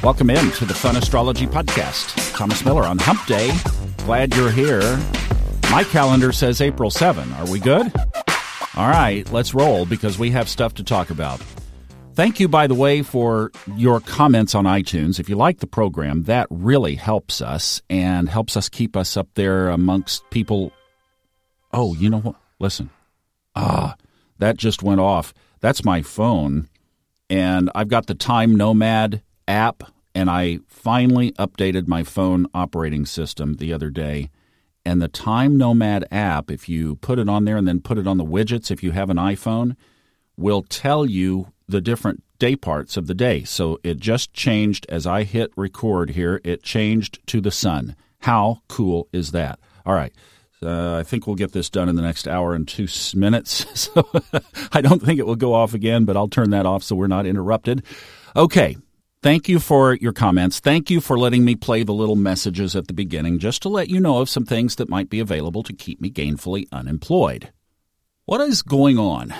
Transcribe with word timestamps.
Welcome 0.00 0.30
in 0.30 0.52
to 0.52 0.64
the 0.64 0.74
Fun 0.74 0.96
Astrology 0.96 1.48
Podcast. 1.48 2.32
Thomas 2.32 2.64
Miller 2.64 2.84
on 2.84 2.98
Hump 2.98 3.26
Day. 3.26 3.50
Glad 4.04 4.32
you're 4.36 4.50
here. 4.50 4.96
My 5.72 5.82
calendar 5.82 6.30
says 6.30 6.60
April 6.60 6.88
7. 6.88 7.32
Are 7.32 7.50
we 7.50 7.58
good? 7.58 7.92
All 8.76 8.88
right, 8.88 9.28
let's 9.32 9.54
roll 9.54 9.86
because 9.86 10.16
we 10.16 10.30
have 10.30 10.48
stuff 10.48 10.74
to 10.74 10.84
talk 10.84 11.10
about. 11.10 11.42
Thank 12.14 12.38
you, 12.38 12.46
by 12.46 12.68
the 12.68 12.76
way, 12.76 13.02
for 13.02 13.50
your 13.74 13.98
comments 13.98 14.54
on 14.54 14.66
iTunes. 14.66 15.18
If 15.18 15.28
you 15.28 15.34
like 15.34 15.58
the 15.58 15.66
program, 15.66 16.22
that 16.24 16.46
really 16.48 16.94
helps 16.94 17.42
us 17.42 17.82
and 17.90 18.28
helps 18.28 18.56
us 18.56 18.68
keep 18.68 18.96
us 18.96 19.16
up 19.16 19.26
there 19.34 19.68
amongst 19.68 20.30
people. 20.30 20.70
Oh, 21.72 21.94
you 21.96 22.08
know 22.08 22.20
what? 22.20 22.36
Listen. 22.60 22.90
Ah, 23.56 23.96
that 24.38 24.58
just 24.58 24.80
went 24.80 25.00
off. 25.00 25.34
That's 25.58 25.84
my 25.84 26.02
phone. 26.02 26.68
And 27.28 27.68
I've 27.74 27.88
got 27.88 28.06
the 28.06 28.14
Time 28.14 28.54
Nomad 28.54 29.22
app, 29.48 29.82
and 30.14 30.30
I 30.30 30.60
finally 30.68 31.32
updated 31.32 31.88
my 31.88 32.04
phone 32.04 32.46
operating 32.54 33.06
system 33.06 33.54
the 33.54 33.72
other 33.72 33.90
day. 33.90 34.30
And 34.84 35.02
the 35.02 35.08
Time 35.08 35.58
Nomad 35.58 36.06
app, 36.10 36.50
if 36.50 36.68
you 36.68 36.96
put 36.96 37.18
it 37.18 37.28
on 37.28 37.44
there 37.44 37.56
and 37.56 37.66
then 37.66 37.80
put 37.80 37.98
it 37.98 38.06
on 38.06 38.16
the 38.16 38.24
widgets, 38.24 38.70
if 38.70 38.82
you 38.82 38.92
have 38.92 39.10
an 39.10 39.16
iPhone, 39.16 39.76
will 40.36 40.62
tell 40.62 41.04
you 41.04 41.52
the 41.68 41.80
different 41.80 42.22
day 42.38 42.56
parts 42.56 42.96
of 42.96 43.06
the 43.06 43.14
day. 43.14 43.44
So 43.44 43.78
it 43.82 43.98
just 43.98 44.32
changed 44.32 44.86
as 44.88 45.06
I 45.06 45.24
hit 45.24 45.50
record 45.56 46.10
here, 46.10 46.40
it 46.44 46.62
changed 46.62 47.18
to 47.26 47.40
the 47.40 47.50
sun. 47.50 47.96
How 48.20 48.62
cool 48.68 49.08
is 49.12 49.32
that? 49.32 49.58
All 49.84 49.94
right. 49.94 50.12
Uh, 50.60 50.96
I 50.96 51.02
think 51.04 51.26
we'll 51.26 51.36
get 51.36 51.52
this 51.52 51.70
done 51.70 51.88
in 51.88 51.94
the 51.94 52.02
next 52.02 52.26
hour 52.26 52.54
and 52.54 52.66
two 52.66 52.88
minutes. 53.14 53.66
So 53.78 54.08
I 54.72 54.80
don't 54.80 55.00
think 55.02 55.20
it 55.20 55.26
will 55.26 55.36
go 55.36 55.54
off 55.54 55.72
again, 55.72 56.04
but 56.04 56.16
I'll 56.16 56.28
turn 56.28 56.50
that 56.50 56.66
off 56.66 56.82
so 56.82 56.96
we're 56.96 57.06
not 57.06 57.26
interrupted. 57.26 57.84
Okay. 58.34 58.76
Thank 59.20 59.48
you 59.48 59.58
for 59.58 59.94
your 59.94 60.12
comments. 60.12 60.60
Thank 60.60 60.90
you 60.90 61.00
for 61.00 61.18
letting 61.18 61.44
me 61.44 61.56
play 61.56 61.82
the 61.82 61.92
little 61.92 62.14
messages 62.14 62.76
at 62.76 62.86
the 62.86 62.92
beginning 62.94 63.40
just 63.40 63.62
to 63.62 63.68
let 63.68 63.88
you 63.88 63.98
know 63.98 64.18
of 64.18 64.28
some 64.28 64.44
things 64.44 64.76
that 64.76 64.88
might 64.88 65.10
be 65.10 65.18
available 65.18 65.64
to 65.64 65.72
keep 65.72 66.00
me 66.00 66.08
gainfully 66.08 66.68
unemployed. 66.70 67.52
What 68.26 68.40
is 68.40 68.62
going 68.62 68.96
on? 68.96 69.34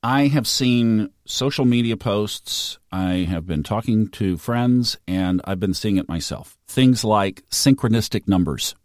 I 0.00 0.28
have 0.28 0.46
seen 0.46 1.10
social 1.24 1.64
media 1.64 1.96
posts, 1.96 2.78
I 2.92 3.26
have 3.28 3.48
been 3.48 3.64
talking 3.64 4.08
to 4.10 4.36
friends, 4.36 4.96
and 5.08 5.40
I've 5.44 5.58
been 5.58 5.74
seeing 5.74 5.96
it 5.96 6.08
myself. 6.08 6.56
Things 6.68 7.02
like 7.02 7.42
synchronistic 7.50 8.28
numbers. 8.28 8.76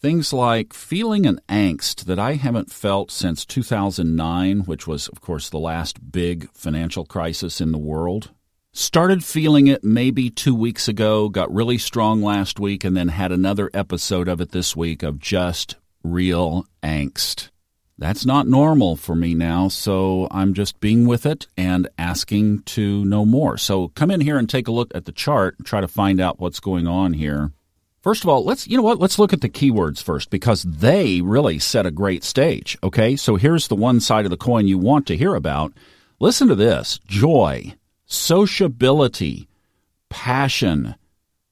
Things 0.00 0.32
like 0.32 0.72
feeling 0.72 1.26
an 1.26 1.40
angst 1.48 2.04
that 2.04 2.20
I 2.20 2.34
haven't 2.34 2.70
felt 2.70 3.10
since 3.10 3.44
2009, 3.44 4.60
which 4.60 4.86
was, 4.86 5.08
of 5.08 5.20
course, 5.20 5.50
the 5.50 5.58
last 5.58 6.12
big 6.12 6.48
financial 6.52 7.04
crisis 7.04 7.60
in 7.60 7.72
the 7.72 7.78
world. 7.78 8.30
Started 8.72 9.24
feeling 9.24 9.66
it 9.66 9.82
maybe 9.82 10.30
two 10.30 10.54
weeks 10.54 10.86
ago, 10.86 11.28
got 11.28 11.52
really 11.52 11.76
strong 11.76 12.22
last 12.22 12.60
week, 12.60 12.84
and 12.84 12.96
then 12.96 13.08
had 13.08 13.32
another 13.32 13.68
episode 13.74 14.28
of 14.28 14.40
it 14.40 14.52
this 14.52 14.76
week 14.76 15.02
of 15.02 15.18
just 15.18 15.74
real 16.04 16.64
angst. 16.80 17.50
That's 17.98 18.24
not 18.24 18.46
normal 18.46 18.94
for 18.94 19.16
me 19.16 19.34
now, 19.34 19.66
so 19.66 20.28
I'm 20.30 20.54
just 20.54 20.78
being 20.78 21.04
with 21.04 21.26
it 21.26 21.48
and 21.56 21.88
asking 21.98 22.62
to 22.62 23.04
know 23.04 23.26
more. 23.26 23.58
So 23.58 23.88
come 23.88 24.10
in 24.10 24.20
here 24.20 24.38
and 24.38 24.48
take 24.48 24.68
a 24.68 24.72
look 24.72 24.92
at 24.94 25.04
the 25.04 25.12
chart 25.12 25.56
try 25.64 25.80
to 25.80 25.88
find 25.88 26.20
out 26.20 26.38
what's 26.38 26.60
going 26.60 26.86
on 26.86 27.14
here. 27.14 27.50
First 28.02 28.22
of 28.22 28.30
all, 28.30 28.44
let's 28.44 28.68
you 28.68 28.76
know 28.76 28.84
what, 28.84 29.00
let's 29.00 29.18
look 29.18 29.32
at 29.32 29.40
the 29.40 29.50
keywords 29.50 30.00
first 30.00 30.30
because 30.30 30.62
they 30.62 31.20
really 31.20 31.58
set 31.58 31.86
a 31.86 31.90
great 31.90 32.22
stage, 32.22 32.78
okay? 32.84 33.16
So 33.16 33.34
here's 33.34 33.66
the 33.66 33.74
one 33.74 33.98
side 33.98 34.24
of 34.24 34.30
the 34.30 34.36
coin 34.36 34.68
you 34.68 34.78
want 34.78 35.08
to 35.08 35.16
hear 35.16 35.34
about. 35.34 35.72
Listen 36.20 36.48
to 36.48 36.54
this. 36.54 37.00
Joy, 37.06 37.74
sociability, 38.10 39.48
passion, 40.08 40.96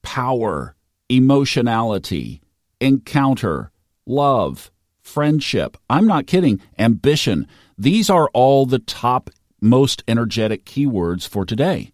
power, 0.03 0.75
emotionality, 1.09 2.43
encounter, 2.81 3.71
love, 4.05 4.71
friendship. 5.01 5.77
I'm 5.89 6.07
not 6.07 6.27
kidding. 6.27 6.61
Ambition. 6.79 7.47
These 7.79 8.11
are 8.11 8.29
all 8.35 8.67
the 8.67 8.81
top 8.81 9.31
most 9.61 10.03
energetic 10.09 10.65
keywords 10.65 11.27
for 11.27 11.45
today. 11.45 11.93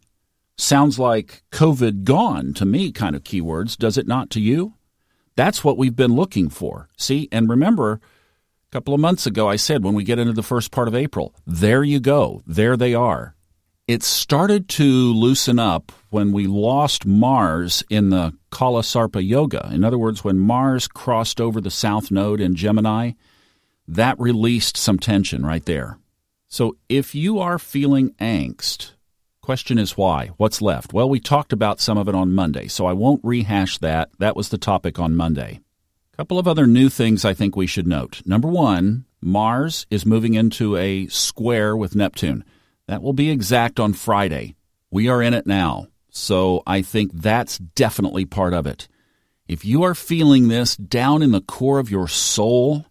Sounds 0.56 0.99
like 0.99 1.43
COVID 1.53 2.05
gone 2.05 2.55
to 2.55 2.65
me 2.65 2.91
kind 2.91 3.15
of 3.15 3.22
keywords, 3.22 3.77
does 3.77 3.99
it 3.99 4.06
not 4.06 4.31
to 4.31 4.41
you? 4.41 4.75
That's 5.37 5.62
what 5.62 5.77
we've 5.77 5.97
been 5.97 6.15
looking 6.15 6.49
for. 6.49 6.88
See, 6.97 7.28
and 7.31 7.50
remember, 7.50 7.93
a 7.94 8.71
couple 8.71 8.94
of 8.94 9.00
months 9.00 9.27
ago 9.27 9.49
I 9.49 9.56
said 9.56 9.84
when 9.84 9.94
we 9.94 10.05
get 10.05 10.19
into 10.19 10.33
the 10.33 10.43
first 10.43 10.71
part 10.71 10.88
of 10.88 10.94
April, 10.94 11.34
there 11.47 11.83
you 11.84 12.00
go, 12.00 12.43
there 12.47 12.77
they 12.77 12.94
are. 12.94 13.34
It 13.87 14.03
started 14.03 14.69
to 14.71 14.84
loosen 14.84 15.59
up 15.59 15.93
when 16.11 16.33
we 16.33 16.47
lost 16.47 17.05
Mars 17.05 17.84
in 17.91 18.11
the 18.11 18.33
Kala 18.50 18.81
Sarpa 18.81 19.27
Yoga. 19.27 19.71
In 19.72 19.84
other 19.84 19.99
words, 19.99 20.25
when 20.25 20.39
Mars 20.39 20.89
crossed 20.89 21.41
over 21.41 21.61
the 21.61 21.71
south 21.71 22.11
node 22.11 22.41
in 22.41 22.55
Gemini, 22.55 23.12
that 23.87 24.19
released 24.19 24.77
some 24.77 24.99
tension 24.99 25.44
right 25.44 25.65
there. 25.67 25.99
So 26.49 26.77
if 26.89 27.15
you 27.15 27.39
are 27.41 27.59
feeling 27.59 28.11
angst, 28.21 28.93
Question 29.44 29.77
is 29.77 29.94
why? 29.94 30.28
What's 30.39 30.62
left? 30.62 30.94
Well, 30.94 31.06
we 31.06 31.21
talked 31.21 31.53
about 31.53 31.78
some 31.78 31.99
of 31.99 32.09
it 32.09 32.15
on 32.15 32.33
Monday, 32.33 32.67
so 32.67 32.87
I 32.87 32.94
won't 32.94 33.21
rehash 33.23 33.77
that. 33.77 34.09
That 34.19 34.37
was 34.37 34.49
the 34.49 34.56
topic 34.56 34.99
on 34.99 35.15
Monday. 35.15 35.61
A 36.15 36.17
couple 36.17 36.39
of 36.39 36.49
other 36.49 36.67
new 36.67 36.89
things 36.89 37.27
I 37.27 37.34
think 37.34 37.55
we 37.55 37.67
should 37.67 37.87
note. 37.87 38.23
Number 38.25 38.49
one, 38.49 39.05
Mars 39.21 39.87
is 39.91 40.06
moving 40.06 40.33
into 40.33 40.78
a 40.78 41.09
square 41.09 41.77
with 41.77 41.94
Neptune. 41.94 42.43
That 42.87 43.03
will 43.03 43.12
be 43.12 43.31
exact 43.31 43.81
on 43.81 43.93
Friday. 43.93 44.56
We 44.91 45.09
are 45.09 45.22
in 45.22 45.34
it 45.34 45.47
now, 45.47 45.89
so 46.11 46.62
I 46.67 46.83
think 46.83 47.12
that's 47.12 47.59
definitely 47.59 48.25
part 48.25 48.53
of 48.53 48.67
it. 48.67 48.89
If 49.49 49.65
you 49.65 49.83
are 49.83 49.95
feeling 49.95 50.49
this 50.49 50.77
down 50.77 51.23
in 51.23 51.33
the 51.33 51.41
core 51.41 51.78
of 51.78 51.91
your 51.91 52.09
soul, 52.09 52.87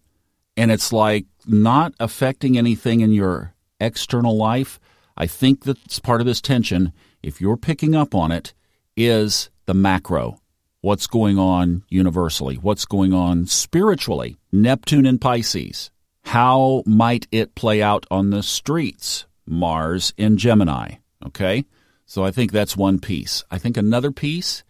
and 0.56 0.70
it's 0.70 0.92
like 0.92 1.26
not 1.46 1.94
affecting 1.98 2.56
anything 2.56 3.00
in 3.00 3.12
your 3.12 3.54
external 3.80 4.36
life, 4.36 4.78
I 5.16 5.26
think 5.26 5.64
that's 5.64 5.98
part 6.00 6.20
of 6.20 6.26
this 6.26 6.40
tension, 6.40 6.92
if 7.22 7.40
you're 7.40 7.56
picking 7.56 7.94
up 7.94 8.14
on 8.14 8.32
it, 8.32 8.52
is 8.96 9.50
the 9.66 9.74
macro. 9.74 10.40
What's 10.80 11.06
going 11.06 11.38
on 11.38 11.84
universally? 11.88 12.56
What's 12.56 12.84
going 12.84 13.14
on 13.14 13.46
spiritually? 13.46 14.36
Neptune 14.52 15.06
and 15.06 15.20
Pisces. 15.20 15.90
How 16.24 16.82
might 16.84 17.26
it 17.32 17.54
play 17.54 17.80
out 17.80 18.06
on 18.10 18.30
the 18.30 18.42
streets? 18.42 19.26
Mars 19.46 20.12
in 20.16 20.36
Gemini. 20.36 20.96
Okay? 21.24 21.64
So 22.06 22.24
I 22.24 22.30
think 22.30 22.52
that's 22.52 22.76
one 22.76 22.98
piece. 22.98 23.44
I 23.50 23.58
think 23.58 23.76
another 23.76 24.12
piece 24.12 24.62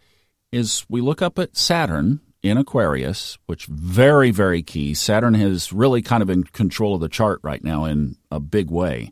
is 0.51 0.85
we 0.89 1.01
look 1.01 1.21
up 1.21 1.37
at 1.37 1.57
Saturn 1.57 2.21
in 2.41 2.57
Aquarius, 2.57 3.37
which 3.47 3.65
very, 3.65 4.31
very 4.31 4.61
key. 4.61 4.93
Saturn 4.93 5.35
is 5.35 5.73
really 5.73 6.01
kind 6.01 6.21
of 6.21 6.29
in 6.29 6.43
control 6.43 6.95
of 6.95 7.01
the 7.01 7.09
chart 7.09 7.39
right 7.43 7.63
now 7.63 7.85
in 7.85 8.17
a 8.31 8.39
big 8.39 8.69
way. 8.69 9.11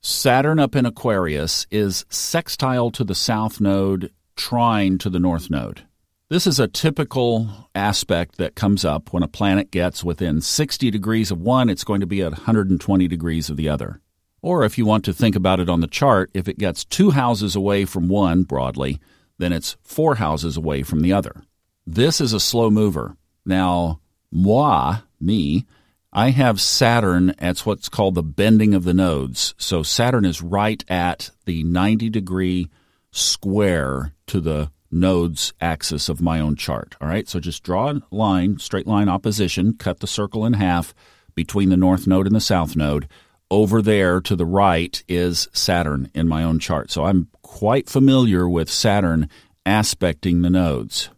Saturn 0.00 0.60
up 0.60 0.76
in 0.76 0.86
Aquarius 0.86 1.66
is 1.70 2.06
sextile 2.08 2.90
to 2.92 3.02
the 3.02 3.14
south 3.14 3.60
node, 3.60 4.12
trine 4.36 4.98
to 4.98 5.10
the 5.10 5.18
north 5.18 5.50
node. 5.50 5.82
This 6.28 6.46
is 6.46 6.60
a 6.60 6.68
typical 6.68 7.68
aspect 7.74 8.36
that 8.38 8.54
comes 8.54 8.84
up 8.84 9.12
when 9.12 9.22
a 9.22 9.28
planet 9.28 9.70
gets 9.70 10.04
within 10.04 10.40
60 10.40 10.90
degrees 10.90 11.30
of 11.30 11.40
one, 11.40 11.68
it's 11.68 11.84
going 11.84 12.00
to 12.00 12.06
be 12.06 12.22
at 12.22 12.32
120 12.32 13.08
degrees 13.08 13.50
of 13.50 13.56
the 13.56 13.68
other. 13.68 14.00
Or 14.46 14.62
if 14.62 14.78
you 14.78 14.86
want 14.86 15.04
to 15.06 15.12
think 15.12 15.34
about 15.34 15.58
it 15.58 15.68
on 15.68 15.80
the 15.80 15.88
chart, 15.88 16.30
if 16.32 16.46
it 16.46 16.56
gets 16.56 16.84
two 16.84 17.10
houses 17.10 17.56
away 17.56 17.84
from 17.84 18.06
one 18.06 18.44
broadly, 18.44 19.00
then 19.38 19.52
it's 19.52 19.76
four 19.82 20.14
houses 20.14 20.56
away 20.56 20.84
from 20.84 21.00
the 21.00 21.12
other. 21.12 21.42
This 21.84 22.20
is 22.20 22.32
a 22.32 22.38
slow 22.38 22.70
mover. 22.70 23.16
Now, 23.44 23.98
moi, 24.30 24.98
me, 25.20 25.66
I 26.12 26.30
have 26.30 26.60
Saturn 26.60 27.34
at 27.40 27.58
what's 27.66 27.88
called 27.88 28.14
the 28.14 28.22
bending 28.22 28.72
of 28.72 28.84
the 28.84 28.94
nodes. 28.94 29.56
So 29.58 29.82
Saturn 29.82 30.24
is 30.24 30.40
right 30.40 30.84
at 30.88 31.32
the 31.44 31.64
90 31.64 32.08
degree 32.08 32.70
square 33.10 34.12
to 34.28 34.40
the 34.40 34.70
nodes 34.92 35.54
axis 35.60 36.08
of 36.08 36.20
my 36.20 36.38
own 36.38 36.54
chart. 36.54 36.94
All 37.00 37.08
right, 37.08 37.28
so 37.28 37.40
just 37.40 37.64
draw 37.64 37.90
a 37.90 38.00
line, 38.12 38.60
straight 38.60 38.86
line 38.86 39.08
opposition, 39.08 39.74
cut 39.76 39.98
the 39.98 40.06
circle 40.06 40.46
in 40.46 40.52
half 40.52 40.94
between 41.34 41.68
the 41.68 41.76
north 41.76 42.06
node 42.06 42.26
and 42.26 42.36
the 42.36 42.40
south 42.40 42.76
node. 42.76 43.08
Over 43.50 43.80
there 43.80 44.20
to 44.22 44.34
the 44.34 44.44
right 44.44 45.02
is 45.06 45.48
Saturn 45.52 46.10
in 46.14 46.26
my 46.26 46.42
own 46.42 46.58
chart. 46.58 46.90
So 46.90 47.04
I'm 47.04 47.28
quite 47.42 47.88
familiar 47.88 48.48
with 48.48 48.68
Saturn 48.68 49.28
aspecting 49.64 50.42
the 50.42 50.50
nodes. 50.50 51.10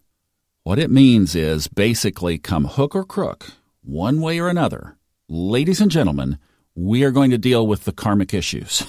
What 0.63 0.79
it 0.79 0.91
means 0.91 1.35
is 1.35 1.69
basically 1.69 2.37
come 2.37 2.67
hook 2.67 2.95
or 2.95 3.05
crook, 3.05 3.53
one 3.83 4.21
way 4.21 4.39
or 4.39 4.49
another, 4.49 4.99
ladies 5.29 5.81
and 5.81 5.91
gentlemen, 5.91 6.39
we 6.75 7.03
are 7.03 7.11
going 7.11 7.31
to 7.31 7.39
deal 7.39 7.67
with 7.67 7.85
the 7.85 7.93
karmic 7.93 8.35
issues. 8.35 8.87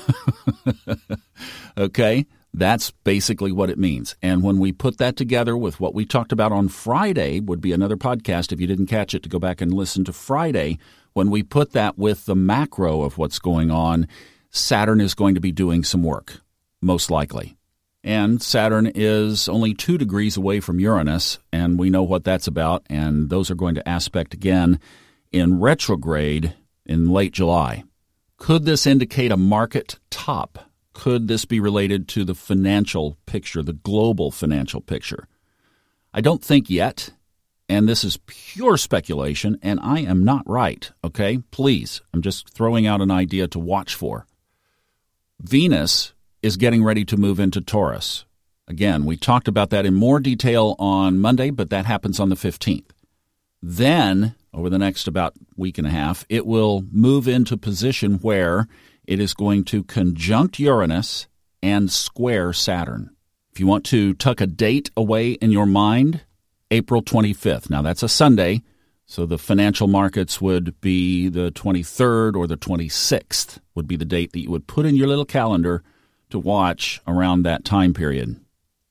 okay? 1.77 2.25
That's 2.53 2.91
basically 2.91 3.53
what 3.53 3.69
it 3.69 3.79
means. 3.79 4.15
And 4.21 4.43
when 4.43 4.57
we 4.57 4.71
put 4.71 4.97
that 4.97 5.15
together 5.15 5.55
with 5.55 5.79
what 5.79 5.93
we 5.93 6.05
talked 6.05 6.31
about 6.31 6.51
on 6.51 6.67
Friday, 6.67 7.39
would 7.39 7.61
be 7.61 7.71
another 7.71 7.95
podcast 7.95 8.51
if 8.51 8.59
you 8.59 8.67
didn't 8.67 8.87
catch 8.87 9.13
it 9.13 9.23
to 9.23 9.29
go 9.29 9.39
back 9.39 9.61
and 9.61 9.73
listen 9.73 10.03
to 10.05 10.13
Friday. 10.13 10.77
When 11.13 11.29
we 11.29 11.43
put 11.43 11.71
that 11.73 11.97
with 11.97 12.25
the 12.25 12.35
macro 12.35 13.01
of 13.01 13.17
what's 13.17 13.39
going 13.39 13.71
on, 13.71 14.07
Saturn 14.51 15.01
is 15.01 15.13
going 15.13 15.35
to 15.35 15.41
be 15.41 15.51
doing 15.51 15.83
some 15.83 16.03
work, 16.03 16.41
most 16.81 17.11
likely. 17.11 17.57
And 18.03 18.41
Saturn 18.41 18.87
is 18.95 19.49
only 19.49 19.73
two 19.73 19.97
degrees 19.97 20.37
away 20.37 20.59
from 20.59 20.79
Uranus, 20.79 21.39
and 21.51 21.77
we 21.77 21.89
know 21.89 22.03
what 22.03 22.23
that's 22.23 22.47
about, 22.47 22.85
and 22.89 23.29
those 23.29 23.51
are 23.51 23.55
going 23.55 23.75
to 23.75 23.87
aspect 23.87 24.33
again 24.33 24.79
in 25.31 25.59
retrograde 25.59 26.55
in 26.85 27.09
late 27.09 27.33
July. 27.33 27.83
Could 28.37 28.65
this 28.65 28.87
indicate 28.87 29.31
a 29.31 29.37
market 29.37 29.99
top? 30.09 30.59
Could 30.93 31.27
this 31.27 31.45
be 31.45 31.59
related 31.59 32.07
to 32.09 32.23
the 32.23 32.33
financial 32.33 33.17
picture, 33.25 33.61
the 33.61 33.73
global 33.73 34.31
financial 34.31 34.81
picture? 34.81 35.27
I 36.13 36.21
don't 36.21 36.43
think 36.43 36.69
yet, 36.69 37.11
and 37.69 37.87
this 37.87 38.03
is 38.03 38.19
pure 38.25 38.75
speculation, 38.75 39.59
and 39.61 39.79
I 39.81 39.99
am 39.99 40.25
not 40.25 40.41
right, 40.49 40.91
okay? 41.03 41.37
Please, 41.51 42.01
I'm 42.13 42.23
just 42.23 42.49
throwing 42.49 42.87
out 42.87 42.99
an 42.99 43.11
idea 43.11 43.47
to 43.49 43.59
watch 43.59 43.93
for. 43.93 44.25
Venus 45.39 46.13
is 46.41 46.57
getting 46.57 46.83
ready 46.83 47.05
to 47.05 47.15
move 47.15 47.39
into 47.39 47.61
Taurus. 47.61 48.25
Again, 48.67 49.05
we 49.05 49.15
talked 49.15 49.47
about 49.47 49.69
that 49.69 49.85
in 49.85 49.93
more 49.93 50.19
detail 50.19 50.75
on 50.79 51.19
Monday, 51.19 51.51
but 51.51 51.69
that 51.69 51.85
happens 51.85 52.19
on 52.19 52.29
the 52.29 52.35
15th. 52.35 52.89
Then, 53.61 54.35
over 54.53 54.69
the 54.69 54.79
next 54.79 55.07
about 55.07 55.33
week 55.55 55.77
and 55.77 55.87
a 55.87 55.91
half, 55.91 56.25
it 56.27 56.45
will 56.45 56.85
move 56.91 57.27
into 57.27 57.55
position 57.55 58.15
where 58.15 58.67
it 59.05 59.19
is 59.19 59.33
going 59.33 59.63
to 59.65 59.83
conjunct 59.83 60.59
Uranus 60.59 61.27
and 61.61 61.91
square 61.91 62.53
Saturn. 62.53 63.11
If 63.51 63.59
you 63.59 63.67
want 63.67 63.85
to 63.85 64.13
tuck 64.13 64.39
a 64.41 64.47
date 64.47 64.89
away 64.95 65.31
in 65.31 65.51
your 65.51 65.65
mind, 65.65 66.21
April 66.71 67.01
25th. 67.01 67.69
Now, 67.69 67.81
that's 67.81 68.03
a 68.03 68.09
Sunday, 68.09 68.61
so 69.05 69.25
the 69.25 69.37
financial 69.37 69.87
markets 69.87 70.39
would 70.39 70.79
be 70.81 71.29
the 71.29 71.51
23rd 71.51 72.35
or 72.35 72.47
the 72.47 72.57
26th, 72.57 73.59
would 73.75 73.87
be 73.87 73.95
the 73.95 74.05
date 74.05 74.33
that 74.33 74.41
you 74.41 74.51
would 74.51 74.67
put 74.67 74.85
in 74.85 74.95
your 74.95 75.07
little 75.07 75.25
calendar 75.25 75.83
to 76.29 76.39
watch 76.39 77.01
around 77.07 77.43
that 77.43 77.65
time 77.65 77.93
period. 77.93 78.39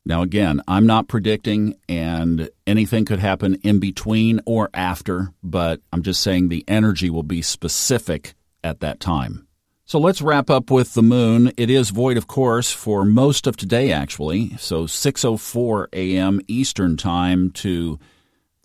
Now, 0.05 0.23
again, 0.23 0.63
I'm 0.67 0.87
not 0.87 1.09
predicting, 1.09 1.75
and 1.89 2.49
anything 2.67 3.05
could 3.05 3.19
happen 3.19 3.57
in 3.57 3.79
between 3.79 4.41
or 4.47 4.71
after, 4.73 5.33
but 5.43 5.81
I'm 5.93 6.03
just 6.03 6.23
saying 6.23 6.49
the 6.49 6.65
energy 6.67 7.11
will 7.11 7.23
be 7.23 7.43
specific 7.43 8.35
at 8.65 8.81
that 8.81 9.01
time. 9.01 9.48
So 9.89 9.99
let's 9.99 10.21
wrap 10.21 10.51
up 10.51 10.71
with 10.71 10.93
the 10.93 11.03
moon. 11.03 11.51
It 11.57 11.71
is 11.71 11.89
void, 11.89 12.19
of 12.19 12.27
course, 12.27 12.71
for 12.71 13.07
most 13.07 13.47
of 13.47 13.57
today, 13.57 13.91
actually. 13.91 14.55
So 14.59 14.85
6:04 14.85 15.87
a.m. 15.95 16.43
Eastern 16.47 16.99
time 16.99 17.51
to 17.53 17.99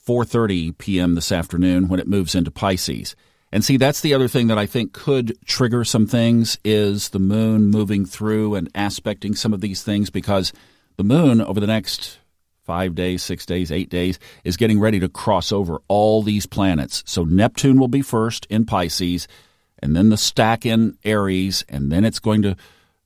4:30 0.06 0.78
p.m. 0.78 1.16
this 1.16 1.32
afternoon 1.32 1.88
when 1.88 2.02
it 2.02 2.10
moves 2.10 2.36
into 2.36 2.52
Pisces. 2.52 3.16
And 3.54 3.64
see, 3.64 3.78
that's 3.78 4.02
the 4.02 4.14
other 4.14 4.28
thing 4.28 4.48
that 4.48 4.58
I 4.58 4.66
think 4.66 4.92
could 4.92 5.38
trigger 5.46 5.86
some 5.86 6.08
things 6.08 6.60
is 6.66 7.08
the 7.08 7.20
moon 7.20 7.68
moving 7.68 8.06
through 8.06 8.56
and 8.56 8.70
aspecting 8.76 9.34
some 9.34 9.54
of 9.54 9.62
these 9.62 9.82
things 9.82 10.10
because 10.10 10.52
the 10.98 11.06
moon 11.06 11.40
over 11.40 11.62
the 11.62 11.68
next 11.68 12.20
five 12.66 12.96
days, 12.96 13.24
six 13.24 13.46
days, 13.46 13.72
eight 13.72 13.90
days 13.90 14.20
is 14.44 14.58
getting 14.58 14.78
ready 14.78 15.00
to 15.00 15.08
cross 15.08 15.54
over 15.54 15.80
all 15.88 16.22
these 16.22 16.46
planets. 16.46 17.02
So 17.06 17.24
Neptune 17.24 17.80
will 17.80 17.88
be 17.88 18.02
first 18.02 18.46
in 18.50 18.66
Pisces, 18.66 19.30
and 19.84 19.96
then 19.98 20.10
the 20.10 20.18
stack 20.18 20.66
in 20.66 20.98
Aries, 21.04 21.66
and 21.68 21.92
then 21.92 22.06
it's 22.06 22.20
going 22.20 22.42
to 22.44 22.56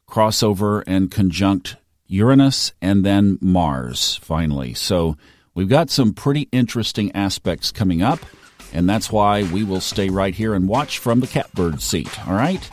cross 0.05 0.43
over 0.43 0.81
and 0.81 1.09
conjunct 1.09 1.75
Uranus 2.07 2.71
and 2.81 3.03
then 3.03 3.39
Mars 3.41 4.17
finally. 4.17 4.73
So 4.75 5.17
we've 5.55 5.67
got 5.67 5.89
some 5.89 6.13
pretty 6.13 6.47
interesting 6.51 7.11
aspects 7.13 7.71
coming 7.71 8.01
up. 8.01 8.19
And 8.73 8.87
that's 8.87 9.11
why 9.11 9.43
we 9.43 9.63
will 9.63 9.81
stay 9.81 10.09
right 10.09 10.35
here 10.35 10.53
and 10.53 10.67
watch 10.67 10.99
from 10.99 11.19
the 11.19 11.27
catbird 11.27 11.81
seat. 11.81 12.27
All 12.27 12.35
right? 12.35 12.69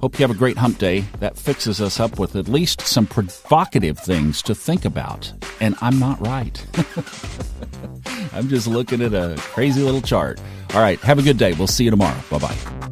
Hope 0.00 0.18
you 0.18 0.26
have 0.26 0.34
a 0.34 0.38
great 0.38 0.58
hump 0.58 0.78
day. 0.78 1.04
That 1.20 1.36
fixes 1.36 1.80
us 1.80 2.00
up 2.00 2.18
with 2.18 2.34
at 2.34 2.48
least 2.48 2.80
some 2.80 3.06
provocative 3.06 3.98
things 3.98 4.42
to 4.42 4.54
think 4.54 4.84
about. 4.84 5.32
And 5.60 5.76
I'm 5.80 5.98
not 5.98 6.20
right. 6.26 6.66
I'm 8.32 8.48
just 8.48 8.66
looking 8.66 9.00
at 9.00 9.14
a 9.14 9.36
crazy 9.38 9.82
little 9.82 10.02
chart. 10.02 10.40
All 10.74 10.80
right. 10.80 10.98
Have 11.00 11.18
a 11.18 11.22
good 11.22 11.38
day. 11.38 11.52
We'll 11.52 11.68
see 11.68 11.84
you 11.84 11.90
tomorrow. 11.90 12.18
Bye 12.30 12.38
bye. 12.38 12.83